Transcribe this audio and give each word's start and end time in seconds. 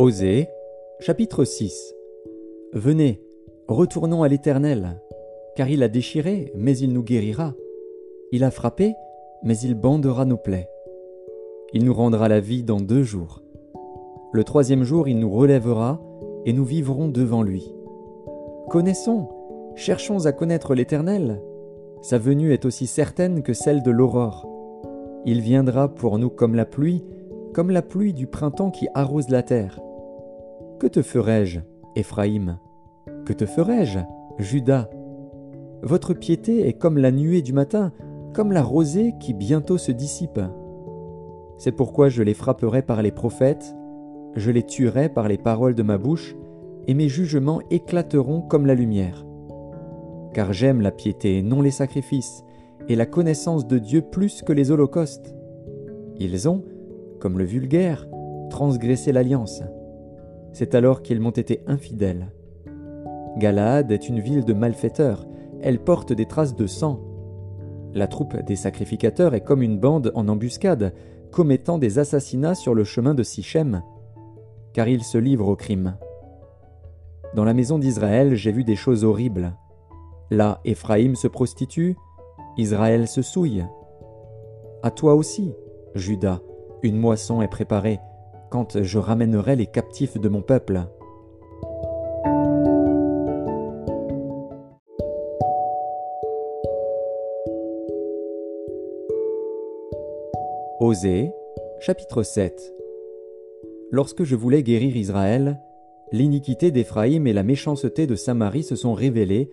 Osée, 0.00 0.48
chapitre 0.98 1.44
6 1.44 1.94
Venez, 2.72 3.20
retournons 3.68 4.22
à 4.22 4.28
l'Éternel, 4.28 4.98
car 5.56 5.68
il 5.68 5.82
a 5.82 5.88
déchiré, 5.88 6.50
mais 6.54 6.74
il 6.78 6.94
nous 6.94 7.02
guérira. 7.02 7.52
Il 8.32 8.42
a 8.42 8.50
frappé, 8.50 8.94
mais 9.42 9.58
il 9.58 9.74
bandera 9.74 10.24
nos 10.24 10.38
plaies. 10.38 10.70
Il 11.74 11.84
nous 11.84 11.92
rendra 11.92 12.30
la 12.30 12.40
vie 12.40 12.62
dans 12.62 12.80
deux 12.80 13.02
jours. 13.02 13.42
Le 14.32 14.42
troisième 14.42 14.84
jour, 14.84 15.06
il 15.06 15.18
nous 15.18 15.30
relèvera, 15.30 16.00
et 16.46 16.54
nous 16.54 16.64
vivrons 16.64 17.08
devant 17.08 17.42
lui. 17.42 17.70
Connaissons, 18.70 19.28
cherchons 19.74 20.24
à 20.24 20.32
connaître 20.32 20.74
l'Éternel. 20.74 21.42
Sa 22.00 22.16
venue 22.16 22.54
est 22.54 22.64
aussi 22.64 22.86
certaine 22.86 23.42
que 23.42 23.52
celle 23.52 23.82
de 23.82 23.90
l'aurore. 23.90 24.48
Il 25.26 25.42
viendra 25.42 25.94
pour 25.94 26.18
nous 26.18 26.30
comme 26.30 26.54
la 26.54 26.64
pluie, 26.64 27.04
comme 27.52 27.70
la 27.70 27.82
pluie 27.82 28.14
du 28.14 28.26
printemps 28.26 28.70
qui 28.70 28.88
arrose 28.94 29.28
la 29.28 29.42
terre. 29.42 29.78
Que 30.80 30.86
te 30.86 31.02
ferai-je, 31.02 31.60
Éphraïm? 31.94 32.56
Que 33.26 33.34
te 33.34 33.44
ferai-je, 33.44 33.98
Judas 34.38 34.88
Votre 35.82 36.14
piété 36.14 36.66
est 36.66 36.72
comme 36.72 36.96
la 36.96 37.10
nuée 37.10 37.42
du 37.42 37.52
matin, 37.52 37.92
comme 38.32 38.50
la 38.50 38.62
rosée 38.62 39.12
qui 39.20 39.34
bientôt 39.34 39.76
se 39.76 39.92
dissipe. 39.92 40.40
C'est 41.58 41.72
pourquoi 41.72 42.08
je 42.08 42.22
les 42.22 42.32
frapperai 42.32 42.80
par 42.80 43.02
les 43.02 43.10
prophètes, 43.10 43.76
je 44.36 44.50
les 44.50 44.62
tuerai 44.62 45.10
par 45.10 45.28
les 45.28 45.36
paroles 45.36 45.74
de 45.74 45.82
ma 45.82 45.98
bouche, 45.98 46.34
et 46.86 46.94
mes 46.94 47.10
jugements 47.10 47.60
éclateront 47.70 48.40
comme 48.40 48.64
la 48.64 48.74
lumière. 48.74 49.26
Car 50.32 50.54
j'aime 50.54 50.80
la 50.80 50.92
piété, 50.92 51.42
non 51.42 51.60
les 51.60 51.72
sacrifices, 51.72 52.42
et 52.88 52.96
la 52.96 53.04
connaissance 53.04 53.66
de 53.66 53.76
Dieu 53.76 54.00
plus 54.00 54.40
que 54.40 54.54
les 54.54 54.70
holocaustes. 54.70 55.34
Ils 56.16 56.48
ont, 56.48 56.64
comme 57.18 57.36
le 57.36 57.44
vulgaire, 57.44 58.08
transgressé 58.48 59.12
l'alliance. 59.12 59.62
C'est 60.52 60.74
alors 60.74 61.02
qu'ils 61.02 61.20
m'ont 61.20 61.30
été 61.30 61.62
infidèles. 61.66 62.32
Galaad 63.38 63.92
est 63.92 64.08
une 64.08 64.20
ville 64.20 64.44
de 64.44 64.52
malfaiteurs, 64.52 65.26
elle 65.62 65.78
porte 65.78 66.12
des 66.12 66.26
traces 66.26 66.56
de 66.56 66.66
sang. 66.66 67.00
La 67.94 68.06
troupe 68.06 68.36
des 68.44 68.56
sacrificateurs 68.56 69.34
est 69.34 69.42
comme 69.42 69.62
une 69.62 69.78
bande 69.78 70.12
en 70.14 70.28
embuscade, 70.28 70.94
commettant 71.30 71.78
des 71.78 71.98
assassinats 71.98 72.54
sur 72.54 72.74
le 72.74 72.84
chemin 72.84 73.14
de 73.14 73.22
Sichem, 73.22 73.82
car 74.72 74.88
ils 74.88 75.04
se 75.04 75.18
livrent 75.18 75.48
au 75.48 75.56
crime. 75.56 75.96
Dans 77.34 77.44
la 77.44 77.54
maison 77.54 77.78
d'Israël, 77.78 78.34
j'ai 78.34 78.52
vu 78.52 78.64
des 78.64 78.76
choses 78.76 79.04
horribles. 79.04 79.52
Là, 80.30 80.60
Éphraïm 80.64 81.14
se 81.14 81.28
prostitue, 81.28 81.96
Israël 82.56 83.06
se 83.06 83.22
souille. 83.22 83.64
À 84.82 84.90
toi 84.90 85.14
aussi, 85.14 85.54
Judas, 85.94 86.40
une 86.82 86.96
moisson 86.96 87.42
est 87.42 87.48
préparée, 87.48 88.00
quand 88.50 88.82
je 88.82 88.98
ramènerai 88.98 89.56
les 89.56 89.66
captifs 89.66 90.18
de 90.18 90.28
mon 90.28 90.42
peuple. 90.42 90.82
Osée, 100.80 101.30
chapitre 101.78 102.22
7 102.22 102.74
Lorsque 103.92 104.24
je 104.24 104.34
voulais 104.34 104.62
guérir 104.62 104.96
Israël, 104.96 105.60
l'iniquité 106.10 106.70
d'Éphraïm 106.70 107.26
et 107.26 107.32
la 107.32 107.42
méchanceté 107.42 108.06
de 108.06 108.14
Samarie 108.14 108.62
se 108.62 108.76
sont 108.76 108.94
révélées, 108.94 109.50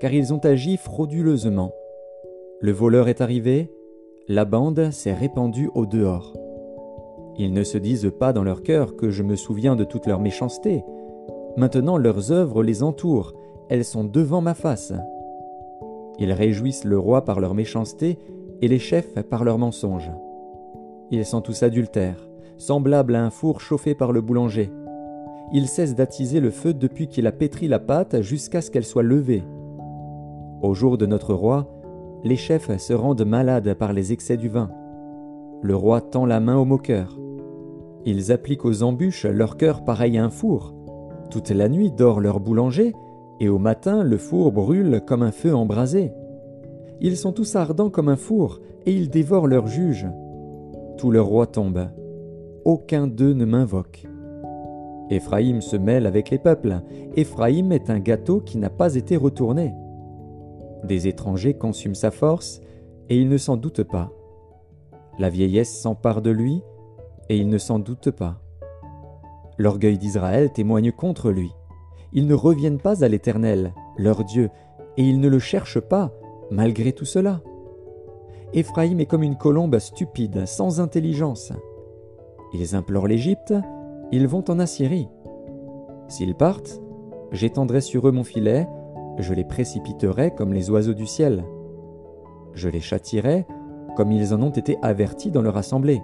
car 0.00 0.12
ils 0.12 0.32
ont 0.32 0.38
agi 0.38 0.76
frauduleusement. 0.76 1.72
Le 2.60 2.72
voleur 2.72 3.08
est 3.08 3.20
arrivé, 3.20 3.70
la 4.26 4.44
bande 4.44 4.90
s'est 4.90 5.14
répandue 5.14 5.70
au 5.74 5.86
dehors. 5.86 6.39
Ils 7.42 7.54
ne 7.54 7.64
se 7.64 7.78
disent 7.78 8.12
pas 8.18 8.34
dans 8.34 8.44
leur 8.44 8.62
cœur 8.62 8.96
que 8.96 9.08
je 9.08 9.22
me 9.22 9.34
souviens 9.34 9.74
de 9.74 9.84
toute 9.84 10.06
leur 10.06 10.20
méchanceté. 10.20 10.84
Maintenant 11.56 11.96
leurs 11.96 12.32
œuvres 12.32 12.62
les 12.62 12.82
entourent, 12.82 13.32
elles 13.70 13.86
sont 13.86 14.04
devant 14.04 14.42
ma 14.42 14.52
face. 14.52 14.92
Ils 16.18 16.34
réjouissent 16.34 16.84
le 16.84 16.98
roi 16.98 17.24
par 17.24 17.40
leur 17.40 17.54
méchanceté 17.54 18.18
et 18.60 18.68
les 18.68 18.78
chefs 18.78 19.14
par 19.22 19.42
leurs 19.42 19.56
mensonges. 19.56 20.12
Ils 21.10 21.24
sont 21.24 21.40
tous 21.40 21.62
adultères, 21.62 22.28
semblables 22.58 23.14
à 23.14 23.24
un 23.24 23.30
four 23.30 23.62
chauffé 23.62 23.94
par 23.94 24.12
le 24.12 24.20
boulanger. 24.20 24.70
Ils 25.50 25.66
cessent 25.66 25.94
d'attiser 25.94 26.40
le 26.40 26.50
feu 26.50 26.74
depuis 26.74 27.08
qu'il 27.08 27.26
a 27.26 27.32
pétri 27.32 27.68
la 27.68 27.78
pâte 27.78 28.20
jusqu'à 28.20 28.60
ce 28.60 28.70
qu'elle 28.70 28.84
soit 28.84 29.02
levée. 29.02 29.44
Au 30.60 30.74
jour 30.74 30.98
de 30.98 31.06
notre 31.06 31.32
roi, 31.32 31.72
les 32.22 32.36
chefs 32.36 32.76
se 32.76 32.92
rendent 32.92 33.24
malades 33.24 33.72
par 33.78 33.94
les 33.94 34.12
excès 34.12 34.36
du 34.36 34.50
vin. 34.50 34.70
Le 35.62 35.74
roi 35.74 36.02
tend 36.02 36.26
la 36.26 36.40
main 36.40 36.58
aux 36.58 36.66
moqueurs. 36.66 37.16
Ils 38.06 38.32
appliquent 38.32 38.64
aux 38.64 38.82
embûches 38.82 39.26
leur 39.26 39.56
cœur 39.56 39.84
pareil 39.84 40.18
à 40.18 40.24
un 40.24 40.30
four. 40.30 40.74
Toute 41.30 41.50
la 41.50 41.68
nuit 41.68 41.92
dort 41.92 42.20
leur 42.20 42.40
boulanger, 42.40 42.94
et 43.40 43.48
au 43.48 43.58
matin 43.58 44.02
le 44.02 44.16
four 44.16 44.52
brûle 44.52 45.02
comme 45.06 45.22
un 45.22 45.32
feu 45.32 45.54
embrasé. 45.54 46.12
Ils 47.00 47.16
sont 47.16 47.32
tous 47.32 47.56
ardents 47.56 47.90
comme 47.90 48.08
un 48.08 48.16
four, 48.16 48.60
et 48.86 48.92
ils 48.92 49.10
dévorent 49.10 49.46
leurs 49.46 49.66
juges. 49.66 50.08
Tout 50.98 51.10
leur 51.10 51.26
roi 51.26 51.46
tombe. 51.46 51.88
Aucun 52.64 53.06
d'eux 53.06 53.32
ne 53.32 53.44
m'invoque. 53.44 54.06
Éphraïm 55.10 55.60
se 55.60 55.76
mêle 55.76 56.06
avec 56.06 56.30
les 56.30 56.38
peuples. 56.38 56.80
Éphraïm 57.16 57.72
est 57.72 57.90
un 57.90 57.98
gâteau 57.98 58.40
qui 58.40 58.58
n'a 58.58 58.70
pas 58.70 58.94
été 58.94 59.16
retourné. 59.16 59.72
Des 60.84 61.08
étrangers 61.08 61.54
consument 61.54 61.94
sa 61.94 62.10
force, 62.10 62.60
et 63.08 63.16
il 63.18 63.28
ne 63.28 63.38
s'en 63.38 63.56
doute 63.56 63.82
pas. 63.82 64.12
La 65.18 65.28
vieillesse 65.28 65.80
s'empare 65.80 66.22
de 66.22 66.30
lui, 66.30 66.62
et 67.30 67.36
il 67.36 67.48
ne 67.48 67.58
s'en 67.58 67.78
doute 67.78 68.10
pas. 68.10 68.42
L'orgueil 69.56 69.96
d'Israël 69.98 70.52
témoigne 70.52 70.90
contre 70.90 71.30
lui. 71.30 71.54
Ils 72.12 72.26
ne 72.26 72.34
reviennent 72.34 72.80
pas 72.80 73.04
à 73.04 73.08
l'Éternel, 73.08 73.72
leur 73.96 74.24
Dieu, 74.24 74.50
et 74.96 75.04
ils 75.04 75.20
ne 75.20 75.28
le 75.28 75.38
cherchent 75.38 75.80
pas, 75.80 76.12
malgré 76.50 76.92
tout 76.92 77.04
cela. 77.04 77.40
Éphraïm 78.52 78.98
est 78.98 79.06
comme 79.06 79.22
une 79.22 79.38
colombe 79.38 79.78
stupide, 79.78 80.44
sans 80.44 80.80
intelligence. 80.80 81.52
Ils 82.52 82.74
implorent 82.74 83.06
l'Égypte, 83.06 83.54
ils 84.10 84.26
vont 84.26 84.44
en 84.48 84.58
Assyrie. 84.58 85.08
S'ils 86.08 86.34
partent, 86.34 86.82
j'étendrai 87.30 87.80
sur 87.80 88.08
eux 88.08 88.12
mon 88.12 88.24
filet, 88.24 88.66
je 89.18 89.34
les 89.34 89.44
précipiterai 89.44 90.34
comme 90.34 90.52
les 90.52 90.68
oiseaux 90.68 90.94
du 90.94 91.06
ciel. 91.06 91.44
Je 92.54 92.68
les 92.68 92.80
châtirai 92.80 93.46
comme 93.94 94.10
ils 94.10 94.34
en 94.34 94.42
ont 94.42 94.50
été 94.50 94.78
avertis 94.82 95.30
dans 95.30 95.42
leur 95.42 95.56
assemblée. 95.56 96.02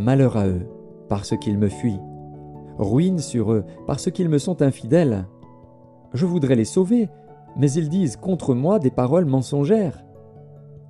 Malheur 0.00 0.38
à 0.38 0.48
eux, 0.48 0.66
parce 1.10 1.36
qu'ils 1.36 1.58
me 1.58 1.68
fuient. 1.68 2.00
Ruine 2.78 3.18
sur 3.18 3.52
eux, 3.52 3.64
parce 3.86 4.10
qu'ils 4.10 4.30
me 4.30 4.38
sont 4.38 4.62
infidèles. 4.62 5.26
Je 6.14 6.24
voudrais 6.24 6.54
les 6.54 6.64
sauver, 6.64 7.10
mais 7.54 7.70
ils 7.72 7.90
disent 7.90 8.16
contre 8.16 8.54
moi 8.54 8.78
des 8.78 8.90
paroles 8.90 9.26
mensongères. 9.26 10.02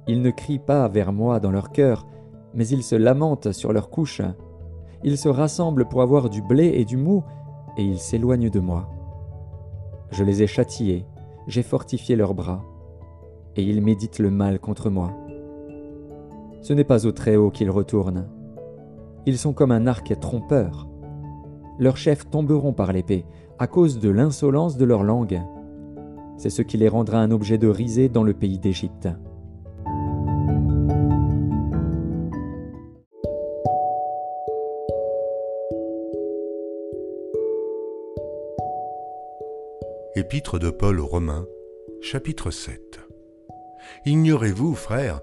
Ils 0.06 0.22
ne 0.22 0.30
crient 0.30 0.60
pas 0.60 0.86
vers 0.86 1.12
moi 1.12 1.40
dans 1.40 1.50
leur 1.50 1.72
cœur, 1.72 2.06
mais 2.54 2.68
ils 2.68 2.84
se 2.84 2.94
lamentent 2.94 3.50
sur 3.50 3.72
leurs 3.72 3.90
couches. 3.90 4.22
Ils 5.02 5.18
se 5.18 5.28
rassemblent 5.28 5.88
pour 5.88 6.02
avoir 6.02 6.30
du 6.30 6.40
blé 6.40 6.68
et 6.76 6.84
du 6.84 6.96
mou, 6.96 7.24
et 7.76 7.82
ils 7.82 7.98
s'éloignent 7.98 8.48
de 8.50 8.60
moi. 8.60 8.88
Je 10.12 10.22
les 10.22 10.44
ai 10.44 10.46
châtiés, 10.46 11.04
j'ai 11.48 11.64
fortifié 11.64 12.14
leurs 12.14 12.34
bras, 12.34 12.62
et 13.56 13.64
ils 13.64 13.82
méditent 13.82 14.20
le 14.20 14.30
mal 14.30 14.60
contre 14.60 14.88
moi. 14.88 15.10
Ce 16.60 16.72
n'est 16.72 16.84
pas 16.84 17.06
au 17.08 17.10
Très-Haut 17.10 17.50
qu'ils 17.50 17.70
retournent. 17.70 18.28
Ils 19.26 19.38
sont 19.38 19.52
comme 19.52 19.72
un 19.72 19.86
arc 19.86 20.18
trompeur. 20.20 20.88
Leurs 21.78 21.96
chefs 21.96 22.28
tomberont 22.30 22.72
par 22.72 22.92
l'épée 22.92 23.24
à 23.58 23.66
cause 23.66 24.00
de 24.00 24.08
l'insolence 24.08 24.76
de 24.76 24.84
leur 24.84 25.02
langue. 25.02 25.40
C'est 26.38 26.50
ce 26.50 26.62
qui 26.62 26.78
les 26.78 26.88
rendra 26.88 27.18
un 27.18 27.30
objet 27.30 27.58
de 27.58 27.68
risée 27.68 28.08
dans 28.08 28.22
le 28.22 28.32
pays 28.32 28.58
d'Égypte. 28.58 29.08
Épître 40.16 40.58
de 40.58 40.70
Paul 40.70 40.98
aux 41.00 41.06
Romains, 41.06 41.46
chapitre 42.00 42.50
7 42.50 43.00
Ignorez-vous, 44.06 44.74
frères, 44.74 45.20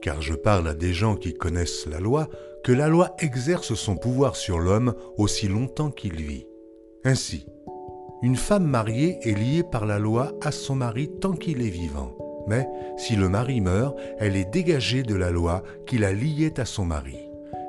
car 0.00 0.22
je 0.22 0.34
parle 0.34 0.68
à 0.68 0.74
des 0.74 0.92
gens 0.92 1.16
qui 1.16 1.34
connaissent 1.34 1.86
la 1.86 2.00
loi, 2.00 2.28
que 2.64 2.72
la 2.72 2.88
loi 2.88 3.14
exerce 3.18 3.74
son 3.74 3.96
pouvoir 3.96 4.36
sur 4.36 4.58
l'homme 4.58 4.94
aussi 5.16 5.48
longtemps 5.48 5.90
qu'il 5.90 6.16
vit. 6.16 6.46
Ainsi, 7.04 7.46
une 8.22 8.36
femme 8.36 8.66
mariée 8.66 9.18
est 9.22 9.34
liée 9.34 9.62
par 9.62 9.86
la 9.86 9.98
loi 9.98 10.32
à 10.42 10.52
son 10.52 10.74
mari 10.74 11.10
tant 11.20 11.32
qu'il 11.32 11.62
est 11.62 11.70
vivant. 11.70 12.16
Mais 12.48 12.68
si 12.96 13.16
le 13.16 13.28
mari 13.28 13.60
meurt, 13.60 13.96
elle 14.18 14.36
est 14.36 14.50
dégagée 14.50 15.02
de 15.02 15.14
la 15.14 15.30
loi 15.30 15.62
qui 15.86 15.98
la 15.98 16.12
liait 16.12 16.60
à 16.60 16.64
son 16.64 16.84
mari. 16.84 17.18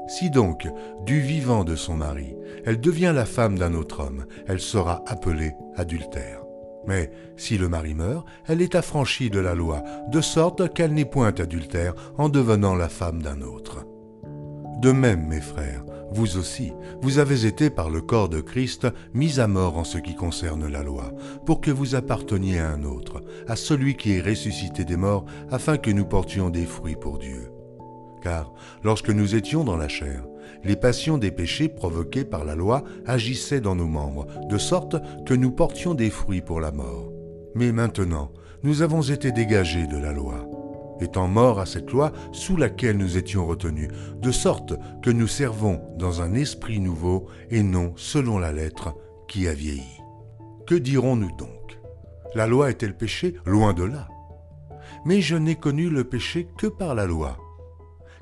Si 0.07 0.29
donc, 0.29 0.67
du 1.05 1.21
vivant 1.21 1.63
de 1.63 1.75
son 1.75 1.95
mari, 1.95 2.35
elle 2.65 2.81
devient 2.81 3.13
la 3.15 3.25
femme 3.25 3.57
d'un 3.57 3.73
autre 3.73 4.01
homme, 4.01 4.25
elle 4.47 4.59
sera 4.59 5.03
appelée 5.07 5.53
adultère. 5.75 6.41
Mais 6.85 7.11
si 7.37 7.57
le 7.57 7.69
mari 7.69 7.93
meurt, 7.93 8.25
elle 8.47 8.61
est 8.61 8.75
affranchie 8.75 9.29
de 9.29 9.39
la 9.39 9.55
loi, 9.55 9.83
de 10.09 10.19
sorte 10.19 10.73
qu'elle 10.73 10.93
n'est 10.93 11.05
point 11.05 11.33
adultère 11.39 11.93
en 12.17 12.27
devenant 12.27 12.75
la 12.75 12.89
femme 12.89 13.21
d'un 13.21 13.41
autre. 13.41 13.85
De 14.81 14.91
même, 14.91 15.27
mes 15.27 15.41
frères, 15.41 15.83
vous 16.11 16.37
aussi, 16.37 16.73
vous 17.03 17.19
avez 17.19 17.45
été 17.45 17.69
par 17.69 17.91
le 17.91 18.01
corps 18.01 18.29
de 18.29 18.41
Christ 18.41 18.87
mis 19.13 19.39
à 19.39 19.45
mort 19.45 19.77
en 19.77 19.83
ce 19.83 19.99
qui 19.99 20.15
concerne 20.15 20.67
la 20.67 20.81
loi, 20.81 21.13
pour 21.45 21.61
que 21.61 21.69
vous 21.69 21.93
apparteniez 21.93 22.57
à 22.57 22.71
un 22.71 22.83
autre, 22.83 23.21
à 23.47 23.55
celui 23.55 23.95
qui 23.95 24.13
est 24.13 24.21
ressuscité 24.21 24.83
des 24.83 24.97
morts, 24.97 25.25
afin 25.51 25.77
que 25.77 25.91
nous 25.91 26.05
portions 26.05 26.49
des 26.49 26.65
fruits 26.65 26.95
pour 26.95 27.19
Dieu. 27.19 27.51
Car 28.23 28.51
lorsque 28.83 29.11
nous 29.11 29.35
étions 29.35 29.63
dans 29.63 29.77
la 29.77 29.87
chair, 29.87 30.25
les 30.63 30.75
passions 30.75 31.19
des 31.19 31.31
péchés 31.31 31.69
provoqués 31.69 32.25
par 32.25 32.43
la 32.43 32.55
loi 32.55 32.83
agissaient 33.05 33.61
dans 33.61 33.75
nos 33.75 33.87
membres, 33.87 34.25
de 34.49 34.57
sorte 34.57 34.95
que 35.27 35.35
nous 35.35 35.51
portions 35.51 35.93
des 35.93 36.09
fruits 36.09 36.41
pour 36.41 36.59
la 36.59 36.71
mort. 36.71 37.11
Mais 37.53 37.71
maintenant, 37.71 38.31
nous 38.63 38.81
avons 38.81 39.03
été 39.03 39.31
dégagés 39.31 39.85
de 39.85 39.97
la 39.97 40.11
loi, 40.11 40.49
étant 41.01 41.27
morts 41.27 41.59
à 41.59 41.65
cette 41.65 41.91
loi 41.91 42.11
sous 42.31 42.57
laquelle 42.57 42.97
nous 42.97 43.17
étions 43.17 43.45
retenus, 43.45 43.89
de 44.21 44.31
sorte 44.31 44.73
que 45.01 45.09
nous 45.09 45.27
servons 45.27 45.81
dans 45.97 46.21
un 46.21 46.33
esprit 46.33 46.79
nouveau 46.79 47.27
et 47.49 47.63
non 47.63 47.93
selon 47.95 48.39
la 48.39 48.51
lettre 48.51 48.95
qui 49.27 49.47
a 49.47 49.53
vieilli. 49.53 50.01
Que 50.67 50.75
dirons-nous 50.75 51.35
donc? 51.37 51.79
La 52.35 52.47
loi 52.47 52.69
est-elle 52.69 52.95
péché? 52.95 53.35
Loin 53.45 53.73
de 53.73 53.83
là. 53.83 54.07
Mais 55.05 55.21
je 55.21 55.35
n'ai 55.35 55.55
connu 55.55 55.89
le 55.89 56.03
péché 56.03 56.47
que 56.57 56.67
par 56.67 56.95
la 56.95 57.05
loi 57.05 57.37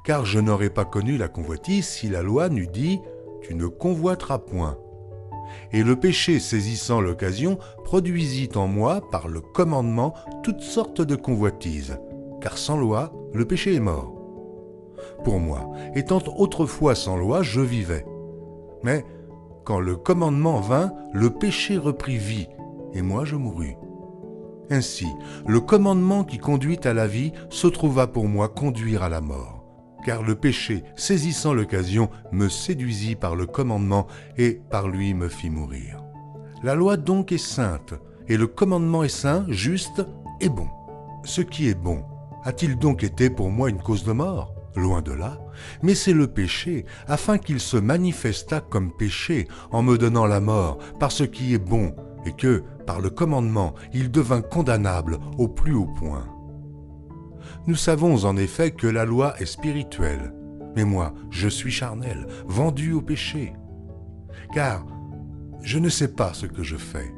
car 0.04 0.26
je 0.26 0.40
n'aurais 0.40 0.70
pas 0.70 0.86
connu 0.86 1.18
la 1.18 1.28
convoitise 1.28 1.88
si 1.88 2.10
la 2.10 2.22
loi 2.22 2.50
n'eût 2.50 2.68
dit 2.68 3.00
Tu 3.44 3.56
ne 3.56 3.68
convoiteras 3.68 4.40
point. 4.40 4.78
Et 5.72 5.84
le 5.84 5.96
péché 5.96 6.40
saisissant 6.40 7.02
l'occasion 7.02 7.58
produisit 7.84 8.50
en 8.56 8.68
moi, 8.68 9.08
par 9.12 9.28
le 9.28 9.42
commandement, 9.42 10.14
toutes 10.44 10.62
sortes 10.62 11.02
de 11.02 11.16
convoitises, 11.16 12.00
car 12.42 12.58
sans 12.58 12.78
loi, 12.78 13.12
le 13.34 13.46
péché 13.46 13.76
est 13.76 13.80
mort. 13.80 14.14
Pour 15.24 15.40
moi, 15.40 15.70
étant 15.96 16.22
autrefois 16.38 16.96
sans 16.96 17.18
loi, 17.18 17.42
je 17.42 17.62
vivais. 17.62 18.06
Mais 18.84 19.06
quand 19.66 19.80
le 19.80 19.96
commandement 19.96 20.60
vint, 20.60 20.94
le 21.14 21.30
péché 21.30 21.78
reprit 21.78 22.18
vie, 22.18 22.48
et 22.94 23.02
moi 23.02 23.26
je 23.26 23.36
mourus. 23.36 23.76
Ainsi, 24.70 25.08
le 25.48 25.60
commandement 25.60 26.24
qui 26.24 26.38
conduit 26.38 26.80
à 26.84 26.94
la 26.94 27.08
vie 27.08 27.34
se 27.50 27.68
trouva 27.68 28.08
pour 28.08 28.28
moi 28.28 28.50
conduire 28.50 29.04
à 29.04 29.10
la 29.10 29.22
mort 29.22 29.60
car 30.06 30.24
le 30.24 30.36
péché, 30.36 30.84
saisissant 30.96 31.54
l'occasion, 31.54 32.10
me 32.32 32.50
séduisit 32.50 33.16
par 33.16 33.36
le 33.36 33.46
commandement 33.46 34.08
et 34.38 34.62
par 34.70 34.88
lui 34.88 35.14
me 35.14 35.28
fit 35.28 35.50
mourir. 35.50 36.04
La 36.64 36.76
loi 36.76 36.98
donc 36.98 37.32
est 37.32 37.38
sainte, 37.38 37.94
et 38.28 38.38
le 38.38 38.48
commandement 38.48 39.04
est 39.04 39.10
saint, 39.10 39.46
juste 39.50 40.06
et 40.42 40.50
bon. 40.50 40.68
Ce 41.24 41.42
qui 41.42 41.68
est 41.68 41.80
bon, 41.80 42.04
a-t-il 42.44 42.78
donc 42.78 43.04
été 43.04 43.30
pour 43.30 43.50
moi 43.50 43.70
une 43.70 43.82
cause 43.82 44.04
de 44.04 44.12
mort 44.12 44.56
Loin 44.76 45.02
de 45.02 45.12
là, 45.12 45.40
mais 45.82 45.96
c'est 45.96 46.14
le 46.14 46.28
péché, 46.28 46.86
afin 47.08 47.38
qu'il 47.38 47.60
se 47.60 47.76
manifestât 47.76 48.62
comme 48.62 48.96
péché 48.96 49.48
en 49.72 49.82
me 49.82 49.98
donnant 49.98 50.28
la 50.28 50.40
mort 50.40 50.78
par 51.00 51.12
ce 51.12 51.24
qui 51.24 51.54
est 51.54 51.58
bon, 51.58 51.96
et 52.26 52.34
que, 52.34 52.64
par 52.86 53.02
le 53.02 53.10
commandement, 53.10 53.74
il 53.94 54.12
devint 54.12 54.42
condamnable 54.42 55.18
au 55.38 55.48
plus 55.48 55.74
haut 55.74 55.90
point. 55.98 56.28
Nous 57.68 57.76
savons 57.76 58.26
en 58.26 58.38
effet 58.38 58.72
que 58.72 58.88
la 58.88 59.06
loi 59.06 59.34
est 59.40 59.46
spirituelle, 59.46 60.34
mais 60.76 60.86
moi, 60.86 61.14
je 61.32 61.48
suis 61.48 61.72
charnel, 61.72 62.28
vendu 62.46 62.94
au 62.94 63.02
péché. 63.02 63.54
Car 64.54 64.86
je 65.62 65.78
ne 65.78 65.90
sais 65.90 66.14
pas 66.14 66.34
ce 66.34 66.46
que 66.46 66.64
je 66.64 66.78
fais. 66.78 67.14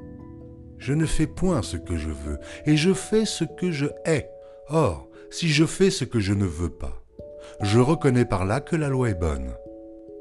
Je 0.77 0.93
ne 0.93 1.05
fais 1.05 1.27
point 1.27 1.61
ce 1.61 1.77
que 1.77 1.95
je 1.95 2.09
veux, 2.09 2.39
et 2.65 2.75
je 2.75 2.93
fais 2.93 3.25
ce 3.25 3.43
que 3.43 3.71
je 3.71 3.87
hais. 4.05 4.27
Or, 4.69 5.09
si 5.29 5.49
je 5.49 5.65
fais 5.65 5.89
ce 5.89 6.05
que 6.05 6.19
je 6.19 6.33
ne 6.33 6.45
veux 6.45 6.69
pas, 6.69 7.03
je 7.61 7.79
reconnais 7.79 8.25
par 8.25 8.45
là 8.45 8.61
que 8.61 8.75
la 8.75 8.89
loi 8.89 9.09
est 9.09 9.19
bonne. 9.19 9.53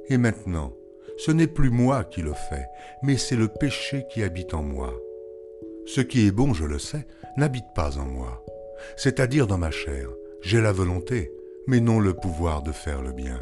Et 0.09 0.19
maintenant, 0.19 0.73
ce 1.19 1.31
n'est 1.31 1.47
plus 1.47 1.71
moi 1.71 2.05
qui 2.05 2.23
le 2.23 2.33
fais, 2.33 2.67
mais 3.03 3.17
c'est 3.17 3.37
le 3.37 3.49
péché 3.49 4.07
qui 4.11 4.23
habite 4.23 4.55
en 4.55 4.63
moi. 4.63 4.95
Ce 5.87 6.01
qui 6.01 6.27
est 6.27 6.33
bon, 6.33 6.55
je 6.55 6.65
le 6.65 6.79
sais, 6.79 7.07
n'habite 7.37 7.73
pas 7.75 7.99
en 7.99 8.05
moi, 8.05 8.45
c'est-à-dire 8.97 9.47
dans 9.47 9.59
ma 9.59 9.71
chair, 9.71 10.09
j'ai 10.41 10.61
la 10.61 10.73
volonté, 10.73 11.33
mais 11.67 11.81
non 11.81 12.01
le 12.01 12.15
pouvoir 12.15 12.63
de 12.63 12.73
faire 12.73 13.03
le 13.03 13.13
bien. 13.13 13.39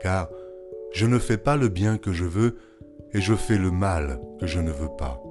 Car 0.00 0.28
je 0.92 1.06
ne 1.06 1.18
fais 1.18 1.36
pas 1.36 1.56
le 1.56 1.68
bien 1.68 1.98
que 1.98 2.12
je 2.12 2.24
veux, 2.24 2.56
et 3.12 3.20
je 3.20 3.34
fais 3.34 3.58
le 3.58 3.70
mal 3.70 4.20
que 4.40 4.46
je 4.46 4.60
ne 4.60 4.70
veux 4.70 4.94
pas. 4.98 5.22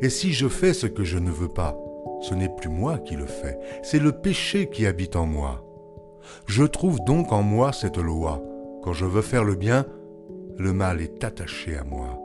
Et 0.00 0.10
si 0.10 0.32
je 0.32 0.48
fais 0.48 0.72
ce 0.72 0.86
que 0.86 1.04
je 1.04 1.18
ne 1.18 1.30
veux 1.30 1.48
pas, 1.48 1.76
ce 2.22 2.34
n'est 2.34 2.48
plus 2.48 2.70
moi 2.70 2.98
qui 2.98 3.16
le 3.16 3.26
fais, 3.26 3.58
c'est 3.82 3.98
le 3.98 4.12
péché 4.12 4.70
qui 4.70 4.86
habite 4.86 5.16
en 5.16 5.26
moi. 5.26 5.64
Je 6.46 6.64
trouve 6.64 7.00
donc 7.04 7.32
en 7.32 7.42
moi 7.42 7.72
cette 7.72 7.98
loi. 7.98 8.42
Quand 8.82 8.92
je 8.92 9.04
veux 9.04 9.22
faire 9.22 9.44
le 9.44 9.54
bien, 9.54 9.84
le 10.58 10.72
mal 10.72 11.00
est 11.00 11.22
attaché 11.24 11.76
à 11.76 11.84
moi, 11.84 12.18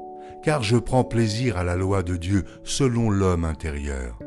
car 0.43 0.63
je 0.63 0.77
prends 0.77 1.03
plaisir 1.03 1.57
à 1.57 1.63
la 1.63 1.75
loi 1.75 2.03
de 2.03 2.15
Dieu 2.15 2.45
selon 2.63 3.09
l'homme 3.09 3.45
intérieur 3.45 4.17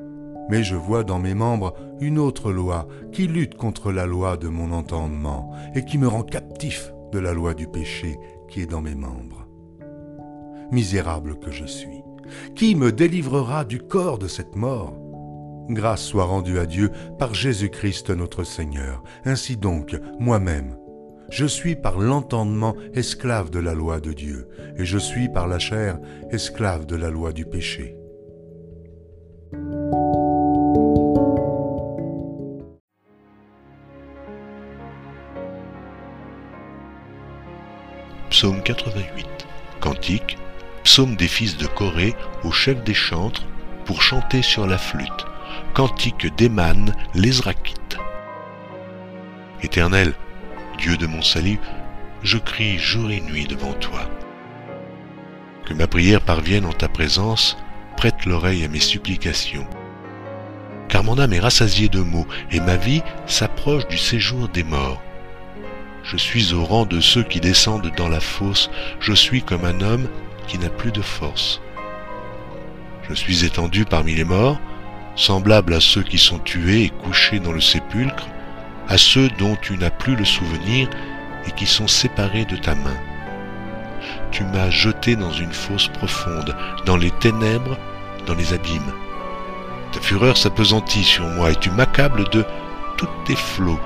mais 0.50 0.64
je 0.64 0.74
vois 0.74 1.04
dans 1.04 1.20
mes 1.20 1.34
membres 1.34 1.74
une 2.00 2.18
autre 2.18 2.50
loi 2.50 2.88
qui 3.12 3.28
lutte 3.28 3.54
contre 3.54 3.92
la 3.92 4.04
loi 4.04 4.36
de 4.36 4.48
mon 4.48 4.72
entendement 4.72 5.54
et 5.74 5.84
qui 5.84 5.96
me 5.96 6.08
rend 6.08 6.24
captif 6.24 6.92
de 7.12 7.20
la 7.20 7.32
loi 7.32 7.54
du 7.54 7.68
péché 7.68 8.18
qui 8.48 8.60
est 8.60 8.66
dans 8.66 8.82
mes 8.82 8.96
membres. 8.96 9.46
Misérable 10.72 11.38
que 11.38 11.52
je 11.52 11.64
suis, 11.64 12.02
qui 12.56 12.74
me 12.74 12.90
délivrera 12.90 13.64
du 13.64 13.78
corps 13.78 14.18
de 14.18 14.26
cette 14.26 14.56
mort? 14.56 15.09
Grâce 15.70 16.02
soit 16.02 16.24
rendue 16.24 16.58
à 16.58 16.66
Dieu 16.66 16.90
par 17.16 17.32
Jésus-Christ 17.32 18.10
notre 18.10 18.42
Seigneur. 18.42 19.04
Ainsi 19.24 19.56
donc, 19.56 19.96
moi-même, 20.18 20.76
je 21.30 21.46
suis 21.46 21.76
par 21.76 22.00
l'entendement 22.00 22.74
esclave 22.92 23.50
de 23.50 23.60
la 23.60 23.72
loi 23.72 24.00
de 24.00 24.12
Dieu, 24.12 24.48
et 24.76 24.84
je 24.84 24.98
suis 24.98 25.28
par 25.28 25.46
la 25.46 25.60
chair 25.60 26.00
esclave 26.32 26.86
de 26.86 26.96
la 26.96 27.08
loi 27.08 27.32
du 27.32 27.46
péché. 27.46 27.96
Psaume 38.30 38.60
88. 38.64 39.26
Cantique. 39.80 40.36
Psaume 40.82 41.14
des 41.14 41.28
fils 41.28 41.56
de 41.58 41.66
Corée 41.66 42.16
au 42.42 42.50
chef 42.50 42.82
des 42.82 42.94
chantres 42.94 43.46
pour 43.84 44.02
chanter 44.02 44.42
sur 44.42 44.66
la 44.66 44.78
flûte. 44.78 45.29
Cantique 45.80 46.26
d'Eman 46.36 46.94
l'Ezrakite. 47.14 47.96
Éternel, 49.62 50.12
Dieu 50.76 50.98
de 50.98 51.06
mon 51.06 51.22
salut, 51.22 51.58
je 52.22 52.36
crie 52.36 52.76
jour 52.76 53.10
et 53.10 53.22
nuit 53.22 53.46
devant 53.46 53.72
toi. 53.72 54.00
Que 55.64 55.72
ma 55.72 55.86
prière 55.86 56.20
parvienne 56.20 56.66
en 56.66 56.74
ta 56.74 56.90
présence, 56.90 57.56
prête 57.96 58.26
l'oreille 58.26 58.62
à 58.62 58.68
mes 58.68 58.78
supplications. 58.78 59.66
Car 60.90 61.02
mon 61.02 61.18
âme 61.18 61.32
est 61.32 61.40
rassasiée 61.40 61.88
de 61.88 62.00
maux 62.00 62.26
et 62.52 62.60
ma 62.60 62.76
vie 62.76 63.00
s'approche 63.24 63.88
du 63.88 63.96
séjour 63.96 64.50
des 64.50 64.64
morts. 64.64 65.00
Je 66.04 66.18
suis 66.18 66.52
au 66.52 66.62
rang 66.62 66.84
de 66.84 67.00
ceux 67.00 67.22
qui 67.22 67.40
descendent 67.40 67.90
dans 67.96 68.10
la 68.10 68.20
fosse, 68.20 68.70
je 69.00 69.14
suis 69.14 69.42
comme 69.42 69.64
un 69.64 69.80
homme 69.80 70.10
qui 70.46 70.58
n'a 70.58 70.68
plus 70.68 70.92
de 70.92 71.00
force. 71.00 71.62
Je 73.08 73.14
suis 73.14 73.46
étendu 73.46 73.86
parmi 73.86 74.14
les 74.14 74.24
morts, 74.24 74.60
semblable 75.20 75.74
à 75.74 75.80
ceux 75.80 76.02
qui 76.02 76.18
sont 76.18 76.38
tués 76.38 76.84
et 76.84 76.88
couchés 76.88 77.38
dans 77.38 77.52
le 77.52 77.60
sépulcre, 77.60 78.26
à 78.88 78.98
ceux 78.98 79.28
dont 79.38 79.56
tu 79.56 79.76
n'as 79.76 79.90
plus 79.90 80.16
le 80.16 80.24
souvenir 80.24 80.88
et 81.46 81.52
qui 81.52 81.66
sont 81.66 81.88
séparés 81.88 82.44
de 82.44 82.56
ta 82.56 82.74
main. 82.74 82.96
Tu 84.30 84.44
m'as 84.44 84.70
jeté 84.70 85.16
dans 85.16 85.32
une 85.32 85.52
fosse 85.52 85.88
profonde, 85.88 86.56
dans 86.86 86.96
les 86.96 87.10
ténèbres, 87.10 87.78
dans 88.26 88.34
les 88.34 88.52
abîmes. 88.52 88.92
Ta 89.92 90.00
fureur 90.00 90.36
s'apesantit 90.36 91.04
sur 91.04 91.26
moi 91.26 91.50
et 91.50 91.56
tu 91.56 91.70
m'accables 91.70 92.28
de 92.30 92.44
tous 92.96 93.08
tes 93.26 93.36
flots 93.36 93.80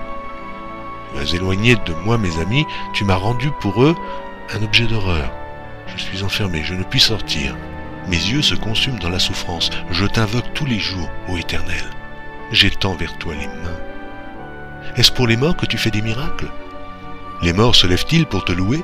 m'as 1.14 1.32
éloigné 1.32 1.76
de 1.86 1.94
moi 2.04 2.18
mes 2.18 2.38
amis, 2.40 2.66
tu 2.92 3.04
m'as 3.04 3.14
rendu 3.14 3.50
pour 3.60 3.84
eux 3.84 3.94
un 4.52 4.62
objet 4.62 4.86
d'horreur. 4.86 5.30
Je 5.86 6.02
suis 6.02 6.22
enfermé, 6.22 6.62
je 6.64 6.74
ne 6.74 6.82
puis 6.82 7.00
sortir. 7.00 7.54
Mes 8.08 8.16
yeux 8.16 8.42
se 8.42 8.54
consument 8.54 8.98
dans 8.98 9.08
la 9.08 9.18
souffrance. 9.18 9.70
Je 9.90 10.06
t'invoque 10.06 10.52
tous 10.54 10.66
les 10.66 10.78
jours, 10.78 11.08
ô 11.28 11.36
Éternel. 11.36 11.84
J'étends 12.52 12.94
vers 12.94 13.16
toi 13.18 13.34
les 13.34 13.46
mains. 13.46 13.78
Est-ce 14.96 15.12
pour 15.12 15.26
les 15.26 15.36
morts 15.36 15.56
que 15.56 15.66
tu 15.66 15.78
fais 15.78 15.90
des 15.90 16.02
miracles? 16.02 16.50
Les 17.42 17.52
morts 17.52 17.74
se 17.74 17.86
lèvent-ils 17.86 18.26
pour 18.26 18.44
te 18.44 18.52
louer? 18.52 18.82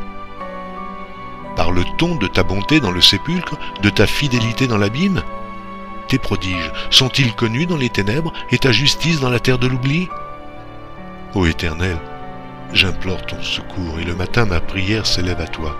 Parle-t-on 1.56 2.16
de 2.16 2.26
ta 2.26 2.42
bonté 2.42 2.80
dans 2.80 2.90
le 2.90 3.00
sépulcre, 3.00 3.58
de 3.82 3.90
ta 3.90 4.06
fidélité 4.06 4.66
dans 4.66 4.78
l'abîme? 4.78 5.22
Tes 6.08 6.18
prodiges 6.18 6.72
sont-ils 6.90 7.34
connus 7.34 7.66
dans 7.66 7.76
les 7.76 7.90
ténèbres 7.90 8.32
et 8.50 8.58
ta 8.58 8.72
justice 8.72 9.20
dans 9.20 9.30
la 9.30 9.40
terre 9.40 9.58
de 9.58 9.66
l'oubli? 9.66 10.08
Ô 11.34 11.46
Éternel, 11.46 11.98
J'implore 12.72 13.26
ton 13.26 13.42
secours 13.42 13.98
et 13.98 14.04
le 14.04 14.14
matin 14.14 14.44
ma 14.44 14.60
prière 14.60 15.04
s'élève 15.04 15.40
à 15.40 15.48
toi. 15.48 15.76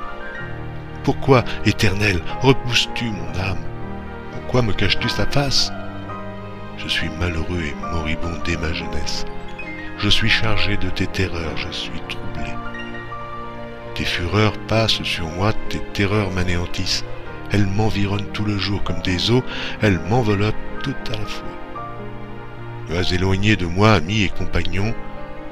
Pourquoi, 1.05 1.45
Éternel, 1.65 2.21
repousses-tu 2.43 3.07
mon 3.07 3.41
âme? 3.41 3.65
Pourquoi 4.33 4.63
me 4.63 4.73
caches-tu 4.73 5.09
sa 5.09 5.27
face? 5.27 5.73
Je 6.77 6.89
suis 6.89 7.09
malheureux 7.19 7.63
et 7.63 7.75
moribond 7.93 8.39
dès 8.45 8.57
ma 8.57 8.73
jeunesse. 8.73 9.25
Je 9.99 10.09
suis 10.09 10.29
chargé 10.29 10.77
de 10.77 10.91
tes 10.91 11.07
terreurs, 11.07 11.57
je 11.57 11.71
suis 11.71 12.01
troublé. 12.09 12.51
tes 13.95 14.05
fureurs 14.05 14.57
passent 14.67 15.03
sur 15.03 15.29
moi, 15.29 15.53
tes 15.69 15.81
terreurs 15.93 16.31
m'anéantissent. 16.31 17.05
Elles 17.53 17.67
m'environnent 17.67 18.31
tout 18.33 18.45
le 18.45 18.59
jour 18.59 18.83
comme 18.83 19.03
des 19.03 19.31
eaux, 19.31 19.43
elles 19.83 20.01
m'enveloppent 20.09 20.55
tout 20.83 20.95
à 21.13 21.19
la 21.19 21.27
fois. 21.27 21.49
Tu 22.87 22.97
as 22.97 23.13
éloigné 23.13 23.57
de 23.57 23.67
moi, 23.67 23.93
amis 23.93 24.23
et 24.23 24.29
compagnons, 24.29 24.95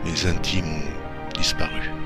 mes 0.04 0.26
intimes 0.26 0.64
ont 0.64 1.38
disparu. 1.38 1.97